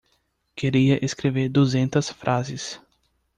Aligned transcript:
Queria 0.55 0.97
escrever 1.05 1.47
duzentas 1.47 2.09
frases. 2.09 2.81